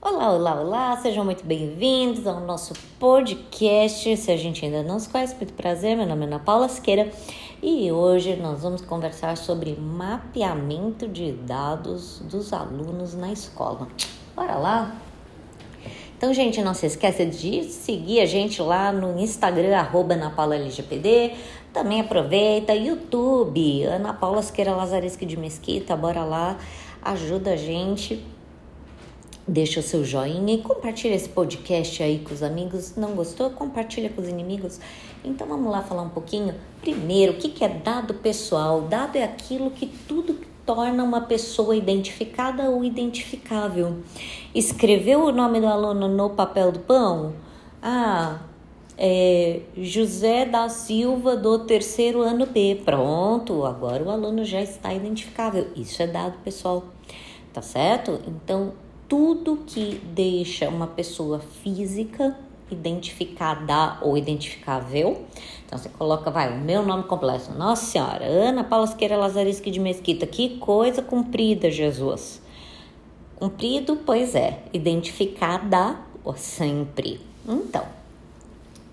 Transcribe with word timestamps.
Olá, 0.00 0.30
olá, 0.32 0.60
olá, 0.60 0.96
sejam 0.98 1.24
muito 1.24 1.44
bem-vindos 1.44 2.24
ao 2.24 2.38
nosso 2.38 2.72
podcast. 3.00 4.16
Se 4.16 4.30
a 4.30 4.36
gente 4.36 4.64
ainda 4.64 4.80
não 4.80 5.00
se 5.00 5.08
conhece, 5.08 5.34
muito 5.34 5.52
prazer, 5.54 5.96
meu 5.96 6.06
nome 6.06 6.22
é 6.22 6.28
Ana 6.28 6.38
Paula 6.38 6.68
Siqueira 6.68 7.10
e 7.60 7.90
hoje 7.90 8.36
nós 8.36 8.62
vamos 8.62 8.80
conversar 8.80 9.36
sobre 9.36 9.74
mapeamento 9.74 11.08
de 11.08 11.32
dados 11.32 12.20
dos 12.20 12.52
alunos 12.52 13.12
na 13.14 13.32
escola. 13.32 13.88
Bora 14.36 14.54
lá? 14.54 14.96
Então, 16.16 16.32
gente, 16.32 16.62
não 16.62 16.74
se 16.74 16.86
esqueça 16.86 17.26
de 17.26 17.64
seguir 17.64 18.20
a 18.20 18.26
gente 18.26 18.62
lá 18.62 18.92
no 18.92 19.18
Instagram, 19.18 19.76
arroba 19.76 20.14
Ana 20.14 20.30
Paula 20.30 20.54
LGPD. 20.54 21.32
Também 21.72 22.00
aproveita, 22.00 22.72
YouTube, 22.72 23.82
Ana 23.82 24.14
Paula 24.14 24.42
Siqueira 24.42 24.76
Lazaresque 24.76 25.26
de 25.26 25.36
Mesquita, 25.36 25.96
bora 25.96 26.22
lá, 26.22 26.56
ajuda 27.02 27.54
a 27.54 27.56
gente 27.56 28.24
deixa 29.48 29.80
o 29.80 29.82
seu 29.82 30.04
joinha 30.04 30.54
e 30.54 30.58
compartilha 30.58 31.14
esse 31.14 31.28
podcast 31.28 32.02
aí 32.02 32.18
com 32.18 32.34
os 32.34 32.42
amigos. 32.42 32.94
Não 32.96 33.12
gostou? 33.12 33.50
Compartilha 33.50 34.10
com 34.10 34.20
os 34.20 34.28
inimigos. 34.28 34.78
Então 35.24 35.46
vamos 35.46 35.72
lá 35.72 35.82
falar 35.82 36.02
um 36.02 36.10
pouquinho. 36.10 36.54
Primeiro, 36.80 37.32
o 37.32 37.36
que 37.36 37.64
é 37.64 37.68
dado 37.68 38.14
pessoal? 38.14 38.82
Dado 38.82 39.16
é 39.16 39.24
aquilo 39.24 39.70
que 39.70 39.86
tudo 39.86 40.38
torna 40.66 41.02
uma 41.02 41.22
pessoa 41.22 41.74
identificada 41.74 42.68
ou 42.68 42.84
identificável. 42.84 44.00
Escreveu 44.54 45.24
o 45.24 45.32
nome 45.32 45.60
do 45.60 45.66
aluno 45.66 46.08
no 46.08 46.30
papel 46.30 46.70
do 46.70 46.80
pão? 46.80 47.32
Ah, 47.82 48.40
é 48.98 49.62
José 49.76 50.44
da 50.44 50.68
Silva 50.68 51.36
do 51.36 51.60
terceiro 51.60 52.20
ano 52.20 52.44
B. 52.44 52.82
Pronto, 52.84 53.64
agora 53.64 54.04
o 54.04 54.10
aluno 54.10 54.44
já 54.44 54.60
está 54.60 54.92
identificável. 54.92 55.68
Isso 55.74 56.02
é 56.02 56.06
dado 56.06 56.36
pessoal, 56.44 56.84
tá 57.52 57.62
certo? 57.62 58.20
Então 58.26 58.72
tudo 59.08 59.58
que 59.66 60.00
deixa 60.12 60.68
uma 60.68 60.86
pessoa 60.86 61.40
física 61.40 62.36
identificada 62.70 63.98
ou 64.02 64.16
identificável. 64.18 65.24
Então 65.64 65.78
você 65.78 65.88
coloca, 65.88 66.30
vai, 66.30 66.52
o 66.52 66.60
meu 66.60 66.84
nome 66.84 67.04
completo. 67.04 67.52
Nossa 67.52 67.86
Senhora, 67.86 68.24
Ana 68.24 68.62
Paula 68.62 68.86
Siqueira 68.86 69.16
de 69.18 69.80
Mesquita. 69.80 70.26
Que 70.26 70.58
coisa 70.58 71.02
comprida, 71.02 71.70
Jesus. 71.70 72.42
Cumprido, 73.36 73.96
pois 74.04 74.34
é, 74.34 74.62
identificada 74.72 75.96
sempre. 76.36 77.20
Então, 77.46 77.84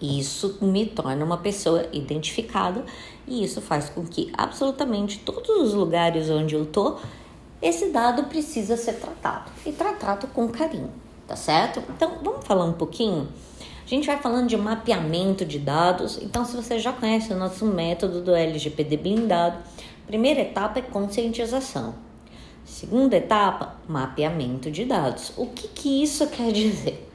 isso 0.02 0.57
me 0.61 0.85
torna 0.85 1.25
uma 1.25 1.38
pessoa 1.38 1.88
identificada 1.91 2.85
e 3.27 3.44
isso 3.44 3.61
faz 3.61 3.89
com 3.89 4.05
que 4.05 4.31
absolutamente 4.38 5.19
todos 5.19 5.50
os 5.50 5.73
lugares 5.73 6.29
onde 6.29 6.55
eu 6.55 6.66
tô 6.66 6.97
esse 7.67 7.89
dado 7.89 8.25
precisa 8.25 8.77
ser 8.77 8.94
tratado 8.94 9.52
e 9.66 9.71
tratado 9.71 10.27
com 10.27 10.47
carinho, 10.47 10.91
tá 11.27 11.35
certo? 11.35 11.81
Então, 11.89 12.19
vamos 12.22 12.45
falar 12.45 12.63
um 12.63 12.73
pouquinho? 12.73 13.27
A 13.83 13.88
gente 13.88 14.05
vai 14.05 14.17
falando 14.17 14.47
de 14.47 14.55
mapeamento 14.55 15.44
de 15.44 15.57
dados. 15.57 16.19
Então, 16.22 16.45
se 16.45 16.55
você 16.55 16.77
já 16.77 16.94
conhece 16.94 17.33
o 17.33 17.35
nosso 17.35 17.66
método 17.66 18.22
do 18.22 18.35
LGPD 18.35 18.97
blindado, 18.97 19.57
primeira 20.05 20.41
etapa 20.41 20.77
é 20.77 20.83
conscientização. 20.83 21.95
Segunda 22.63 23.17
etapa, 23.17 23.75
mapeamento 23.88 24.69
de 24.69 24.85
dados. 24.85 25.33
O 25.35 25.47
que, 25.47 25.67
que 25.67 26.03
isso 26.03 26.27
quer 26.29 26.52
dizer? 26.52 27.09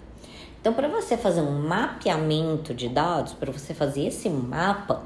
Então, 0.61 0.73
para 0.73 0.89
você 0.89 1.17
fazer 1.17 1.43
um 1.43 1.63
mapeamento 1.63 2.75
de 2.75 2.89
dados, 2.89 3.35
para 3.35 3.53
você 3.53 3.73
fazer 3.73 4.07
esse 4.07 4.29
mapa, 4.29 5.05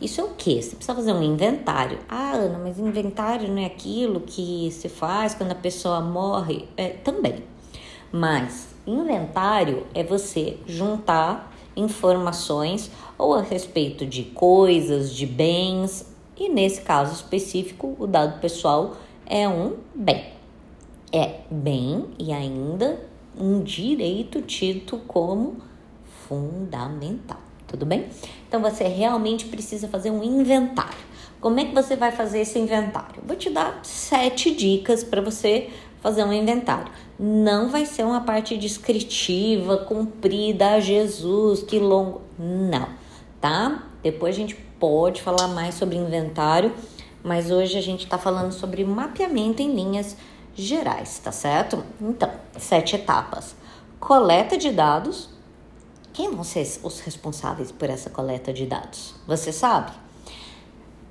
isso 0.00 0.20
é 0.20 0.24
o 0.24 0.28
que? 0.28 0.62
Você 0.62 0.76
precisa 0.76 0.94
fazer 0.94 1.12
um 1.12 1.22
inventário. 1.22 1.98
Ah, 2.08 2.32
Ana, 2.32 2.58
mas 2.58 2.78
inventário 2.78 3.48
não 3.48 3.60
é 3.60 3.66
aquilo 3.66 4.20
que 4.20 4.70
se 4.70 4.88
faz 4.88 5.34
quando 5.34 5.52
a 5.52 5.56
pessoa 5.56 6.00
morre? 6.00 6.68
É, 6.76 6.90
também. 6.90 7.42
Mas 8.12 8.68
inventário 8.86 9.86
é 9.92 10.04
você 10.04 10.56
juntar 10.66 11.52
informações 11.76 12.90
ou 13.16 13.34
a 13.34 13.42
respeito 13.42 14.06
de 14.06 14.22
coisas, 14.22 15.12
de 15.12 15.26
bens, 15.26 16.06
e 16.36 16.48
nesse 16.48 16.80
caso 16.82 17.12
específico, 17.12 17.96
o 17.98 18.06
dado 18.06 18.40
pessoal 18.40 18.96
é 19.26 19.48
um 19.48 19.76
bem. 19.94 20.32
É 21.12 21.40
bem 21.50 22.06
e 22.18 22.32
ainda 22.32 23.00
um 23.38 23.62
direito 23.62 24.42
tido 24.42 24.98
como 25.06 25.56
fundamental 26.28 27.47
tudo 27.68 27.86
bem? 27.86 28.06
Então 28.48 28.60
você 28.60 28.84
realmente 28.84 29.44
precisa 29.44 29.86
fazer 29.86 30.10
um 30.10 30.24
inventário. 30.24 31.06
Como 31.40 31.60
é 31.60 31.66
que 31.66 31.74
você 31.74 31.94
vai 31.94 32.10
fazer 32.10 32.40
esse 32.40 32.58
inventário? 32.58 33.22
Vou 33.24 33.36
te 33.36 33.48
dar 33.48 33.78
sete 33.84 34.50
dicas 34.52 35.04
para 35.04 35.20
você 35.20 35.70
fazer 36.00 36.24
um 36.24 36.32
inventário. 36.32 36.90
Não 37.18 37.68
vai 37.68 37.86
ser 37.86 38.04
uma 38.04 38.22
parte 38.22 38.56
descritiva, 38.56 39.76
comprida, 39.76 40.72
ah, 40.72 40.80
Jesus, 40.80 41.62
que 41.62 41.78
longo. 41.78 42.22
Não, 42.38 42.88
tá? 43.40 43.84
Depois 44.02 44.34
a 44.34 44.38
gente 44.38 44.56
pode 44.80 45.22
falar 45.22 45.48
mais 45.48 45.74
sobre 45.74 45.96
inventário, 45.96 46.72
mas 47.22 47.50
hoje 47.50 47.76
a 47.76 47.82
gente 47.82 48.04
está 48.04 48.16
falando 48.16 48.52
sobre 48.52 48.84
mapeamento 48.84 49.62
em 49.62 49.74
linhas 49.74 50.16
gerais, 50.54 51.20
tá 51.22 51.30
certo? 51.30 51.84
Então, 52.00 52.30
sete 52.56 52.96
etapas: 52.96 53.54
coleta 54.00 54.56
de 54.56 54.70
dados, 54.70 55.30
quem 56.18 56.32
vão 56.32 56.42
ser 56.42 56.68
os 56.82 56.98
responsáveis 56.98 57.70
por 57.70 57.88
essa 57.88 58.10
coleta 58.10 58.52
de 58.52 58.66
dados? 58.66 59.14
Você 59.24 59.52
sabe? 59.52 59.92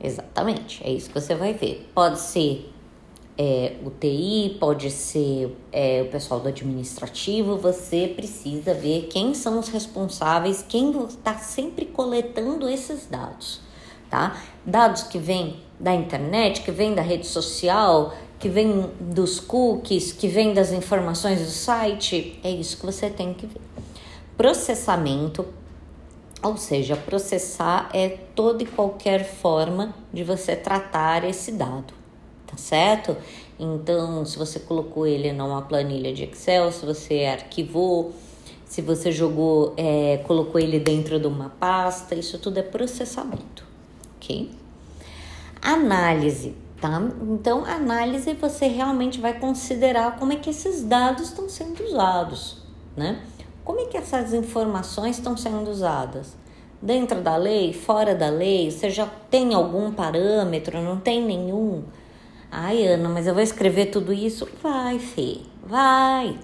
Exatamente, 0.04 0.84
é 0.84 0.92
isso 0.92 1.08
que 1.08 1.18
você 1.18 1.34
vai 1.34 1.54
ver. 1.54 1.90
Pode 1.96 2.20
ser 2.20 2.70
é, 3.38 3.78
o 3.86 3.90
TI, 3.90 4.58
pode 4.60 4.92
ser 4.92 5.56
é, 5.72 6.02
o 6.02 6.12
pessoal 6.12 6.42
do 6.42 6.50
administrativo, 6.50 7.56
você 7.56 8.12
precisa 8.14 8.74
ver 8.74 9.08
quem 9.10 9.34
são 9.34 9.58
os 9.58 9.70
responsáveis, 9.70 10.62
quem 10.68 10.92
está 11.06 11.36
sempre 11.36 11.86
coletando 11.86 12.68
esses 12.68 13.08
dados, 13.08 13.62
tá? 14.10 14.44
Dados 14.66 15.04
que 15.04 15.18
vêm 15.18 15.62
da 15.80 15.96
internet, 15.96 16.64
que 16.64 16.72
vêm 16.72 16.94
da 16.94 17.02
rede 17.02 17.28
social, 17.28 18.14
que 18.38 18.50
vêm 18.50 18.92
dos 19.00 19.40
cookies, 19.40 20.12
que 20.12 20.28
vêm 20.28 20.54
das 20.54 20.74
informações 20.74 21.40
do 21.40 21.50
site, 21.50 22.38
é 22.44 22.52
isso 22.52 22.76
que 22.76 22.86
você 22.86 23.10
tem 23.10 23.34
que 23.34 23.48
ver 23.48 23.67
processamento, 24.38 25.46
ou 26.44 26.56
seja, 26.56 26.96
processar 26.96 27.90
é 27.94 28.10
toda 28.10 28.62
e 28.62 28.66
qualquer 28.66 29.26
forma 29.26 29.94
de 30.14 30.24
você 30.24 30.56
tratar 30.56 31.24
esse 31.24 31.52
dado, 31.52 31.94
tá 32.46 32.56
certo? 32.56 33.18
Então, 33.60 34.24
se 34.24 34.38
você 34.38 34.60
colocou 34.60 35.08
ele 35.08 35.34
numa 35.34 35.64
planilha 35.64 36.14
de 36.14 36.24
Excel, 36.24 36.72
se 36.72 36.86
você 36.86 37.26
arquivou, 37.26 38.14
se 38.66 38.82
você 38.82 39.12
jogou, 39.12 39.74
é, 39.76 40.18
colocou 40.28 40.62
ele 40.62 40.80
dentro 40.80 41.20
de 41.20 41.26
uma 41.26 41.50
pasta, 41.50 42.14
isso 42.14 42.38
tudo 42.38 42.60
é 42.60 42.62
processamento, 42.62 43.66
ok? 44.18 44.52
Análise, 45.60 46.54
tá? 46.80 47.02
Então, 47.24 47.66
análise 47.66 48.34
você 48.36 48.68
realmente 48.68 49.20
vai 49.20 49.40
considerar 49.40 50.18
como 50.20 50.34
é 50.34 50.36
que 50.36 50.52
esses 50.52 50.84
dados 50.84 51.30
estão 51.30 51.50
sendo 51.50 51.84
usados, 51.84 52.58
né? 52.96 53.24
Como 53.68 53.82
é 53.82 53.86
que 53.86 53.98
essas 53.98 54.34
informações 54.34 55.18
estão 55.18 55.36
sendo 55.36 55.70
usadas? 55.70 56.38
Dentro 56.82 57.20
da 57.20 57.36
lei, 57.36 57.74
fora 57.74 58.16
da 58.16 58.30
lei, 58.30 58.72
você 58.72 58.90
já 58.90 59.06
tem 59.30 59.54
algum 59.54 59.92
parâmetro? 59.92 60.82
Não 60.82 60.98
tem 60.98 61.22
nenhum? 61.22 61.84
Ai, 62.50 62.88
Ana, 62.88 63.10
mas 63.10 63.28
eu 63.28 63.34
vou 63.34 63.44
escrever 63.44 63.88
tudo 63.88 64.14
isso? 64.14 64.48
Vai, 64.64 65.00
Fê, 65.00 65.40
vai, 65.62 66.40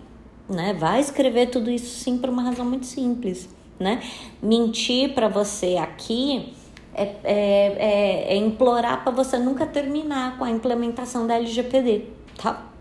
né? 0.50 0.74
Vai 0.74 1.00
escrever 1.00 1.50
tudo 1.50 1.72
isso 1.72 1.98
sim 1.98 2.18
por 2.18 2.30
uma 2.30 2.44
razão 2.44 2.66
muito 2.66 2.88
simples, 2.88 3.48
né? 3.80 4.04
Mentir 4.42 5.14
para 5.14 5.30
você 5.30 5.78
aqui 5.78 6.54
é, 6.94 7.04
é, 7.04 7.24
é, 7.24 8.34
é 8.34 8.36
implorar 8.36 9.02
para 9.02 9.14
você 9.14 9.40
nunca 9.40 9.66
terminar 9.66 10.38
com 10.38 10.44
a 10.44 10.52
implementação 10.52 11.26
da 11.26 11.36
LGPD, 11.36 12.04
tá? 12.36 12.73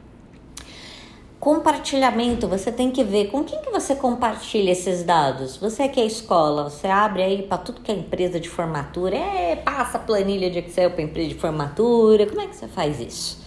Compartilhamento, 1.43 2.47
você 2.47 2.71
tem 2.71 2.93
que 2.93 3.03
ver 3.03 3.27
com 3.27 3.43
quem 3.43 3.61
que 3.61 3.71
você 3.73 3.97
compartilha 3.97 4.71
esses 4.71 5.03
dados. 5.03 5.57
Você 5.57 5.89
que 5.89 6.01
é 6.01 6.07
escola, 6.07 6.71
você 6.71 6.87
abre 6.87 7.21
aí 7.21 7.43
para 7.43 7.59
tudo 7.59 7.81
que 7.81 7.91
é 7.91 7.97
empresa 7.97 8.39
de 8.39 8.49
formatura, 8.49 9.17
é, 9.17 9.57
passa 9.57 9.99
planilha 9.99 10.49
de 10.49 10.61
Excel 10.61 10.93
para 10.93 11.03
empresa 11.03 11.31
de 11.31 11.35
formatura. 11.35 12.29
Como 12.29 12.41
é 12.41 12.47
que 12.47 12.55
você 12.55 12.69
faz 12.69 13.01
isso? 13.01 13.43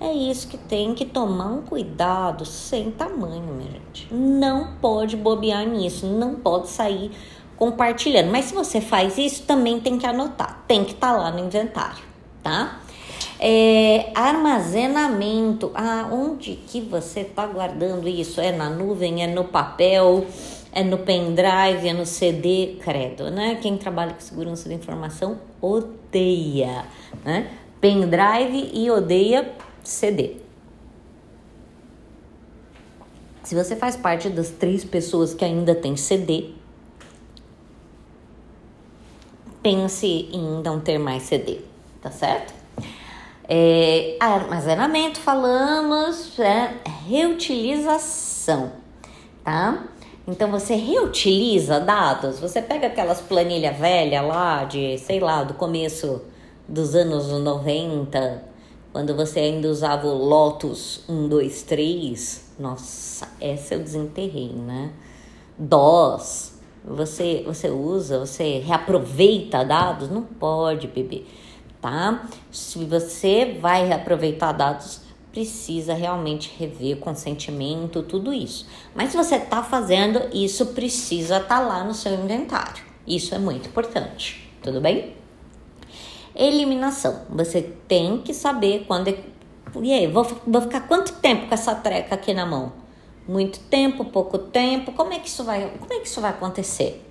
É 0.00 0.12
isso 0.12 0.48
que 0.48 0.58
tem 0.58 0.92
que 0.92 1.04
tomar 1.04 1.52
um 1.52 1.62
cuidado 1.62 2.44
sem 2.44 2.90
tamanho, 2.90 3.44
minha 3.44 3.70
gente. 3.70 4.12
Não 4.12 4.72
pode 4.80 5.16
bobear 5.16 5.64
nisso, 5.68 6.04
não 6.04 6.34
pode 6.34 6.66
sair 6.66 7.12
compartilhando. 7.56 8.28
Mas 8.32 8.46
se 8.46 8.54
você 8.54 8.80
faz 8.80 9.16
isso, 9.18 9.44
também 9.44 9.78
tem 9.78 9.98
que 9.98 10.04
anotar, 10.04 10.64
tem 10.66 10.84
que 10.84 10.94
estar 10.94 11.12
tá 11.12 11.16
lá 11.16 11.30
no 11.30 11.38
inventário, 11.38 12.02
tá? 12.42 12.80
É, 13.38 14.12
armazenamento, 14.14 15.70
aonde 15.74 16.56
que 16.66 16.80
você 16.80 17.20
está 17.20 17.46
guardando 17.46 18.08
isso? 18.08 18.40
É 18.40 18.50
na 18.50 18.70
nuvem, 18.70 19.22
é 19.22 19.26
no 19.26 19.44
papel, 19.44 20.26
é 20.72 20.82
no 20.82 20.98
pendrive, 20.98 21.88
é 21.88 21.92
no 21.92 22.06
CD, 22.06 22.78
credo, 22.80 23.30
né? 23.30 23.58
Quem 23.60 23.76
trabalha 23.76 24.14
com 24.14 24.20
segurança 24.20 24.68
da 24.68 24.74
informação 24.74 25.38
odeia, 25.60 26.86
né? 27.24 27.50
Pendrive 27.80 28.70
e 28.72 28.90
odeia 28.90 29.52
CD. 29.82 30.36
Se 33.42 33.54
você 33.54 33.76
faz 33.76 33.96
parte 33.96 34.28
das 34.28 34.50
três 34.50 34.82
pessoas 34.82 35.32
que 35.32 35.44
ainda 35.44 35.74
tem 35.74 35.94
CD, 35.96 36.50
pense 39.62 40.28
em 40.32 40.62
não 40.62 40.80
ter 40.80 40.98
mais 40.98 41.22
CD, 41.22 41.60
tá 42.02 42.10
certo? 42.10 42.52
É, 43.48 44.16
armazenamento, 44.18 45.20
falamos, 45.20 46.36
é, 46.40 46.74
reutilização, 47.06 48.72
tá? 49.44 49.84
Então 50.26 50.50
você 50.50 50.74
reutiliza 50.74 51.78
dados, 51.78 52.40
você 52.40 52.60
pega 52.60 52.88
aquelas 52.88 53.20
planilhas 53.20 53.78
velhas 53.78 54.26
lá 54.26 54.64
de, 54.64 54.98
sei 54.98 55.20
lá, 55.20 55.44
do 55.44 55.54
começo 55.54 56.22
dos 56.68 56.96
anos 56.96 57.28
90, 57.28 58.42
quando 58.92 59.14
você 59.14 59.38
ainda 59.38 59.68
usava 59.68 60.08
o 60.08 60.16
Lotus 60.16 61.04
123, 61.06 62.54
nossa, 62.58 63.28
essa 63.40 63.74
eu 63.74 63.80
desenterrei, 63.80 64.48
né? 64.48 64.90
DOS, 65.56 66.54
você, 66.84 67.44
você 67.46 67.70
usa, 67.70 68.18
você 68.18 68.58
reaproveita 68.58 69.64
dados? 69.64 70.10
Não 70.10 70.22
pode, 70.22 70.88
bebê, 70.88 71.24
tá? 71.86 72.26
Se 72.50 72.84
você 72.84 73.56
vai 73.60 73.86
reaproveitar 73.86 74.50
dados, 74.50 75.02
precisa 75.30 75.94
realmente 75.94 76.52
rever 76.58 76.96
o 76.96 77.00
consentimento, 77.00 78.02
tudo 78.02 78.32
isso. 78.32 78.66
Mas 78.92 79.12
se 79.12 79.16
você 79.16 79.36
está 79.36 79.62
fazendo, 79.62 80.20
isso 80.32 80.66
precisa 80.66 81.36
estar 81.36 81.60
tá 81.60 81.60
lá 81.60 81.84
no 81.84 81.94
seu 81.94 82.12
inventário. 82.12 82.82
Isso 83.06 83.36
é 83.36 83.38
muito 83.38 83.68
importante, 83.68 84.50
tudo 84.60 84.80
bem? 84.80 85.14
Eliminação. 86.34 87.22
Você 87.30 87.62
tem 87.86 88.18
que 88.18 88.34
saber 88.34 88.84
quando 88.88 89.08
é. 89.08 89.18
E 89.80 89.92
aí, 89.92 90.06
vou, 90.08 90.26
vou 90.44 90.62
ficar 90.62 90.80
quanto 90.88 91.12
tempo 91.14 91.46
com 91.46 91.54
essa 91.54 91.74
treca 91.74 92.16
aqui 92.16 92.34
na 92.34 92.44
mão? 92.44 92.72
Muito 93.28 93.60
tempo, 93.60 94.04
pouco 94.06 94.38
tempo? 94.38 94.90
Como 94.92 95.12
é 95.12 95.20
que 95.20 95.28
isso 95.28 95.44
vai, 95.44 95.70
como 95.78 95.92
é 95.92 96.00
que 96.00 96.08
isso 96.08 96.20
vai 96.20 96.30
acontecer? 96.30 97.04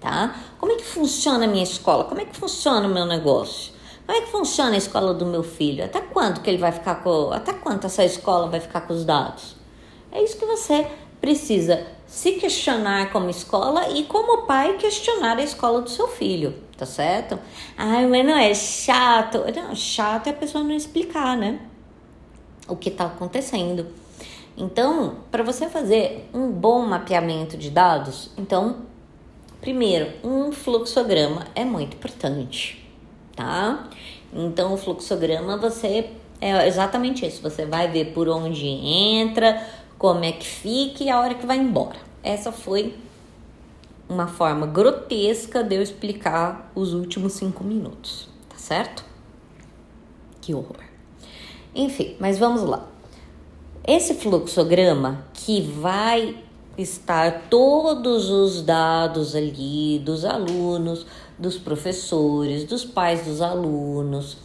Tá? 0.00 0.36
Como 0.58 0.72
é 0.72 0.76
que 0.76 0.84
funciona 0.84 1.44
a 1.46 1.48
minha 1.48 1.64
escola? 1.64 2.04
Como 2.04 2.20
é 2.20 2.24
que 2.24 2.36
funciona 2.36 2.86
o 2.86 2.90
meu 2.90 3.06
negócio? 3.06 3.77
Como 4.08 4.16
é 4.16 4.22
que 4.22 4.30
funciona 4.30 4.72
a 4.72 4.78
escola 4.78 5.12
do 5.12 5.26
meu 5.26 5.42
filho? 5.42 5.84
Até 5.84 6.00
quando 6.00 6.40
que 6.40 6.48
ele 6.48 6.56
vai 6.56 6.72
ficar 6.72 7.02
com. 7.02 7.30
Até 7.30 7.52
quanto 7.52 7.86
essa 7.86 8.02
escola 8.02 8.48
vai 8.48 8.58
ficar 8.58 8.80
com 8.80 8.94
os 8.94 9.04
dados? 9.04 9.54
É 10.10 10.24
isso 10.24 10.38
que 10.38 10.46
você 10.46 10.86
precisa 11.20 11.86
se 12.06 12.32
questionar 12.32 13.12
como 13.12 13.28
escola 13.28 13.90
e 13.90 14.04
como 14.04 14.46
pai 14.46 14.78
questionar 14.78 15.36
a 15.36 15.42
escola 15.42 15.82
do 15.82 15.90
seu 15.90 16.08
filho 16.08 16.54
tá 16.78 16.86
certo? 16.86 17.38
Ai, 17.76 18.06
mas 18.06 18.24
não 18.24 18.38
é 18.38 18.54
chato. 18.54 19.44
Não, 19.54 19.74
chato 19.74 20.28
é 20.28 20.30
a 20.30 20.34
pessoa 20.34 20.62
não 20.62 20.70
explicar, 20.70 21.36
né? 21.36 21.60
O 22.68 22.76
que 22.76 22.88
tá 22.90 23.06
acontecendo. 23.06 23.88
Então, 24.56 25.16
para 25.30 25.42
você 25.42 25.68
fazer 25.68 26.30
um 26.32 26.50
bom 26.50 26.86
mapeamento 26.86 27.56
de 27.56 27.68
dados, 27.68 28.30
então, 28.38 28.86
primeiro, 29.60 30.12
um 30.22 30.52
fluxograma 30.52 31.48
é 31.54 31.64
muito 31.64 31.96
importante, 31.96 32.87
tá? 33.38 33.88
Então, 34.32 34.74
o 34.74 34.76
fluxograma 34.76 35.56
você 35.56 36.10
é 36.40 36.66
exatamente 36.66 37.24
isso. 37.24 37.40
Você 37.40 37.64
vai 37.64 37.88
ver 37.88 38.12
por 38.12 38.28
onde 38.28 38.66
entra, 38.66 39.64
como 39.96 40.24
é 40.24 40.32
que 40.32 40.46
fica 40.46 41.04
e 41.04 41.08
a 41.08 41.20
hora 41.20 41.34
que 41.34 41.46
vai 41.46 41.56
embora. 41.56 41.98
Essa 42.22 42.50
foi 42.50 42.96
uma 44.08 44.26
forma 44.26 44.66
grotesca 44.66 45.62
de 45.62 45.76
eu 45.76 45.82
explicar 45.82 46.72
os 46.74 46.92
últimos 46.94 47.34
cinco 47.34 47.62
minutos, 47.62 48.28
tá 48.48 48.56
certo? 48.56 49.04
Que 50.40 50.52
horror. 50.52 50.80
Enfim, 51.74 52.16
mas 52.18 52.38
vamos 52.38 52.62
lá. 52.62 52.88
Esse 53.86 54.14
fluxograma 54.14 55.24
que 55.32 55.60
vai 55.62 56.36
estar 56.76 57.48
todos 57.48 58.30
os 58.30 58.62
dados 58.62 59.34
ali 59.34 59.98
dos 59.98 60.24
alunos, 60.24 61.06
dos 61.38 61.56
professores, 61.56 62.64
dos 62.64 62.84
pais 62.84 63.24
dos 63.24 63.40
alunos, 63.40 64.38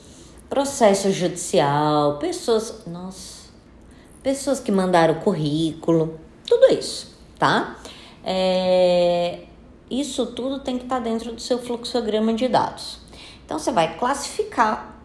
processo 0.50 1.12
judicial, 1.12 2.18
pessoas, 2.20 2.86
nossa, 2.86 3.50
pessoas 4.22 4.60
que 4.60 4.72
mandaram 4.72 5.16
currículo, 5.16 6.20
tudo 6.48 6.72
isso, 6.74 7.16
tá? 7.40 7.78
É, 8.24 9.40
isso 9.90 10.28
tudo 10.28 10.60
tem 10.60 10.78
que 10.78 10.84
estar 10.84 10.98
tá 10.98 11.02
dentro 11.02 11.34
do 11.34 11.42
seu 11.42 11.58
fluxograma 11.60 12.34
de 12.34 12.48
dados. 12.48 13.00
Então 13.46 13.60
você 13.60 13.72
vai 13.72 13.98
classificar 13.98 14.98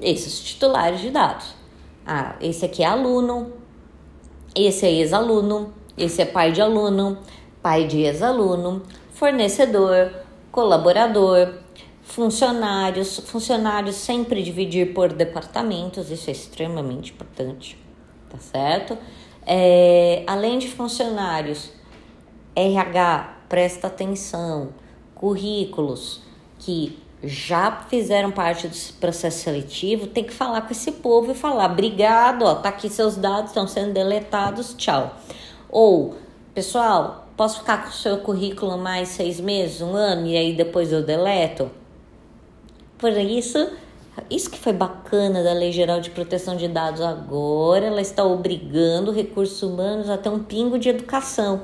esses 0.00 0.40
titulares 0.40 1.00
de 1.00 1.10
dados. 1.10 1.54
Ah, 2.06 2.36
esse 2.40 2.64
aqui 2.64 2.82
é 2.82 2.86
aluno, 2.86 3.52
esse 4.54 4.84
é 4.84 4.90
ex-aluno, 4.90 5.72
esse 5.96 6.20
é 6.20 6.24
pai 6.24 6.52
de 6.52 6.60
aluno, 6.60 7.18
pai 7.62 7.86
de 7.86 8.00
ex-aluno, 8.02 8.82
fornecedor, 9.12 10.21
colaborador, 10.52 11.54
funcionários, 12.02 13.18
funcionários 13.20 13.96
sempre 13.96 14.42
dividir 14.42 14.92
por 14.92 15.12
departamentos, 15.12 16.10
isso 16.10 16.28
é 16.28 16.32
extremamente 16.32 17.12
importante, 17.12 17.78
tá 18.28 18.38
certo? 18.38 18.98
É, 19.46 20.22
além 20.26 20.58
de 20.58 20.68
funcionários, 20.68 21.72
RH, 22.54 23.38
presta 23.48 23.86
atenção, 23.86 24.68
currículos 25.14 26.20
que 26.58 27.00
já 27.24 27.84
fizeram 27.88 28.30
parte 28.30 28.68
desse 28.68 28.92
processo 28.92 29.44
seletivo, 29.44 30.06
tem 30.06 30.24
que 30.24 30.32
falar 30.32 30.62
com 30.62 30.72
esse 30.72 30.92
povo 30.92 31.30
e 31.30 31.34
falar: 31.34 31.70
obrigado, 31.70 32.42
ó, 32.42 32.56
tá 32.56 32.68
aqui 32.68 32.90
seus 32.90 33.16
dados, 33.16 33.50
estão 33.50 33.66
sendo 33.66 33.92
deletados, 33.92 34.74
tchau. 34.74 35.16
Ou, 35.70 36.16
pessoal, 36.52 37.21
posso 37.42 37.58
ficar 37.58 37.82
com 37.82 37.88
o 37.88 37.92
seu 37.92 38.18
currículo 38.18 38.78
mais 38.78 39.08
seis 39.08 39.40
meses, 39.40 39.80
um 39.80 39.96
ano, 39.96 40.28
e 40.28 40.36
aí 40.36 40.54
depois 40.54 40.92
eu 40.92 41.02
deleto? 41.02 41.68
Por 42.96 43.10
isso, 43.10 43.68
isso 44.30 44.48
que 44.48 44.56
foi 44.56 44.72
bacana 44.72 45.42
da 45.42 45.52
Lei 45.52 45.72
Geral 45.72 46.00
de 46.00 46.10
Proteção 46.10 46.54
de 46.54 46.68
Dados 46.68 47.00
agora, 47.00 47.86
ela 47.86 48.00
está 48.00 48.22
obrigando 48.22 49.10
recursos 49.10 49.60
humanos 49.60 50.08
a 50.08 50.16
ter 50.16 50.28
um 50.28 50.38
pingo 50.38 50.78
de 50.78 50.88
educação. 50.88 51.62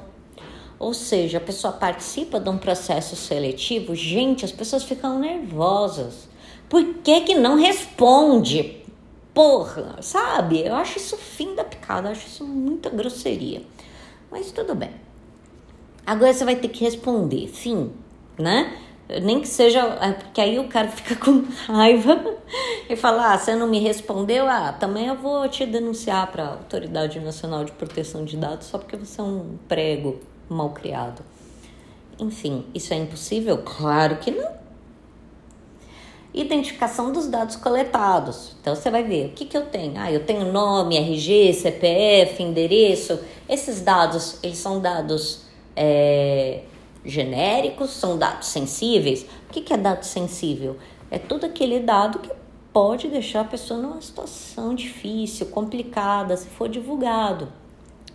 Ou 0.81 0.93
seja, 0.93 1.39
a 1.39 1.41
pessoa 1.41 1.73
participa 1.73 2.41
de 2.41 2.51
um 2.51 2.59
processo 2.59 3.15
seletivo, 3.15 3.95
gente, 3.95 4.45
as 4.45 4.51
pessoas 4.51 4.83
ficam 4.83 5.21
nervosas. 5.21 6.29
Por 6.69 6.83
que 7.05 7.21
que 7.21 7.37
não 7.37 7.55
responde? 7.55 8.83
Porra, 9.33 9.95
sabe? 10.03 10.59
Eu 10.67 10.75
acho 10.75 10.99
isso 10.99 11.17
fim 11.17 11.55
da 11.55 11.63
picada, 11.63 12.09
eu 12.09 12.13
acho 12.13 12.27
isso 12.27 12.45
muita 12.45 12.91
grosseria. 12.91 13.63
Mas 14.29 14.51
tudo 14.51 14.75
bem. 14.75 15.07
Agora 16.09 16.33
você 16.33 16.43
vai 16.43 16.57
ter 16.57 16.69
que 16.69 16.83
responder, 16.83 17.49
fim, 17.49 17.93
né? 18.38 18.79
Nem 19.23 19.43
que 19.43 19.47
seja, 19.47 19.81
é, 20.00 20.12
porque 20.12 20.41
aí 20.41 20.59
o 20.59 20.67
cara 20.67 20.88
fica 20.88 21.15
com 21.17 21.45
raiva 21.67 22.35
e 22.88 22.97
fala: 22.97 23.35
ah, 23.35 23.38
você 23.38 23.55
não 23.55 23.67
me 23.67 23.79
respondeu, 23.79 24.49
ah, 24.49 24.73
também 24.73 25.09
eu 25.09 25.17
vou 25.17 25.47
te 25.50 25.67
denunciar 25.67 26.33
para 26.33 26.45
a 26.45 26.53
Autoridade 26.53 27.21
Nacional 27.21 27.62
de 27.62 27.73
Proteção 27.73 28.25
de 28.25 28.38
Dados 28.38 28.69
só 28.69 28.79
porque 28.79 28.97
você 28.97 29.21
é 29.21 29.25
um 29.25 29.59
prego 29.69 30.19
mal 30.49 30.71
criado. 30.71 31.23
Enfim, 32.19 32.65
isso 32.75 32.95
é 32.95 32.97
impossível? 32.97 33.59
Claro 33.59 34.17
que 34.17 34.31
não. 34.31 34.50
Identificação 36.33 37.12
dos 37.12 37.29
dados 37.29 37.57
coletados. 37.57 38.57
Então 38.62 38.75
você 38.75 38.91
vai 38.91 39.05
ver 39.05 39.27
o 39.27 39.33
que, 39.33 39.45
que 39.45 39.59
eu 39.59 39.67
tenho. 39.67 39.93
Ah, 39.99 40.11
eu 40.11 40.25
tenho 40.25 40.50
nome, 40.50 40.97
RG, 40.97 41.53
CPF, 41.53 42.43
endereço. 42.43 43.21
Esses 43.47 43.83
dados, 43.83 44.38
eles 44.43 44.57
são 44.57 44.81
dados 44.81 45.48
é, 45.78 46.62
genéricos, 47.04 47.90
são 47.90 48.18
dados 48.18 48.49
sensíveis. 48.49 49.23
O 49.49 49.52
que, 49.52 49.61
que 49.61 49.73
é 49.73 49.76
dado 49.76 50.02
sensível? 50.02 50.76
É 51.08 51.18
todo 51.18 51.47
aquele 51.47 51.78
dado 51.78 52.18
que 52.18 52.30
pode 52.73 53.08
deixar 53.08 53.42
a 53.42 53.44
pessoa 53.44 53.80
numa 53.80 54.02
situação 54.02 54.75
difícil, 54.75 55.47
complicada, 55.47 56.37
se 56.37 56.49
for 56.49 56.68
divulgado. 56.68 57.49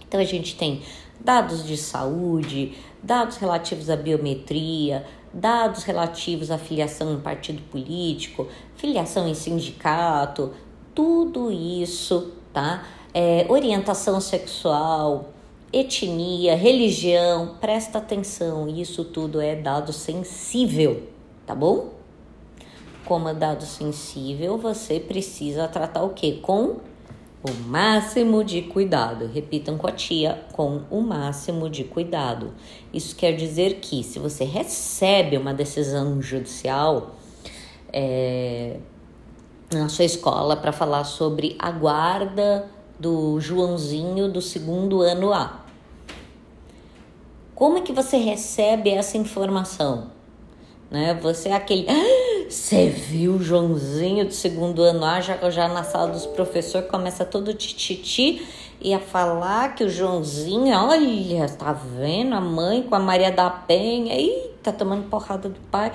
Então 0.05 0.19
a 0.19 0.25
gente 0.25 0.57
tem 0.57 0.83
dados 1.19 1.65
de 1.65 1.77
saúde, 1.77 2.77
dados 3.01 3.37
relativos 3.37 3.89
à 3.89 3.95
biometria, 3.95 5.05
dados 5.33 5.83
relativos 5.83 6.51
à 6.51 6.57
filiação 6.57 7.13
em 7.13 7.19
partido 7.19 7.61
político, 7.71 8.47
filiação 8.75 9.27
em 9.27 9.33
sindicato, 9.33 10.51
tudo 10.93 11.51
isso, 11.51 12.33
tá? 12.51 12.85
É, 13.13 13.45
orientação 13.49 14.19
sexual, 14.19 15.32
etnia, 15.73 16.55
religião, 16.55 17.57
presta 17.59 17.97
atenção, 17.97 18.69
isso 18.69 19.03
tudo 19.03 19.41
é 19.41 19.55
dado 19.55 19.91
sensível, 19.91 21.09
tá 21.47 21.55
bom? 21.55 21.89
Como 23.03 23.27
é 23.27 23.33
dado 23.33 23.63
sensível, 23.63 24.57
você 24.57 24.99
precisa 24.99 25.67
tratar 25.67 26.03
o 26.03 26.09
que? 26.09 26.33
Com 26.33 26.77
o 27.43 27.51
máximo 27.65 28.43
de 28.43 28.61
cuidado. 28.61 29.27
Repitam 29.27 29.77
com 29.77 29.87
a 29.87 29.91
tia, 29.91 30.45
com 30.53 30.81
o 30.89 31.01
máximo 31.01 31.69
de 31.69 31.83
cuidado. 31.83 32.53
Isso 32.93 33.15
quer 33.15 33.33
dizer 33.33 33.79
que 33.81 34.03
se 34.03 34.19
você 34.19 34.45
recebe 34.45 35.35
uma 35.35 35.53
decisão 35.53 36.21
judicial 36.21 37.15
é, 37.91 38.77
na 39.73 39.89
sua 39.89 40.05
escola 40.05 40.55
para 40.55 40.71
falar 40.71 41.03
sobre 41.03 41.55
a 41.59 41.71
guarda 41.71 42.69
do 42.97 43.39
Joãozinho 43.41 44.31
do 44.31 44.41
segundo 44.41 45.01
ano 45.01 45.33
A, 45.33 45.62
Como 47.63 47.77
é 47.77 47.81
que 47.81 47.93
você 47.93 48.17
recebe 48.17 48.89
essa 48.89 49.17
informação? 49.17 50.07
Né? 50.91 51.17
Você 51.21 51.47
é 51.47 51.53
aquele. 51.53 51.85
Ah, 51.89 52.49
você 52.49 52.89
viu 52.89 53.35
o 53.35 53.41
Joãozinho 53.41 54.25
do 54.25 54.33
segundo 54.33 54.81
ano 54.81 55.05
A, 55.05 55.21
já, 55.21 55.49
já 55.49 55.69
na 55.69 55.81
sala 55.81 56.11
dos 56.11 56.25
professores 56.25 56.91
começa 56.91 57.23
todo 57.23 57.53
tititi 57.53 58.45
e 58.81 58.93
a 58.93 58.99
falar 58.99 59.75
que 59.75 59.85
o 59.85 59.89
Joãozinho, 59.89 60.75
olha, 60.75 61.47
tá 61.57 61.71
vendo 61.71 62.35
a 62.35 62.41
mãe 62.41 62.83
com 62.83 62.95
a 62.95 62.99
Maria 62.99 63.31
da 63.31 63.49
Penha, 63.49 64.19
e 64.19 64.49
tá 64.61 64.73
tomando 64.73 65.07
porrada 65.07 65.47
do 65.47 65.59
pai. 65.71 65.93